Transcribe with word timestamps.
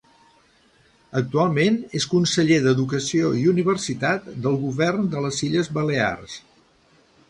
Actualment 1.21 1.77
és 1.99 2.07
Conseller 2.15 2.59
d'Educació 2.65 3.31
i 3.43 3.47
Universitat 3.55 4.29
del 4.47 4.61
Govern 4.67 5.09
de 5.17 5.27
les 5.29 5.47
Illes 5.51 5.75
Balears. 5.81 6.45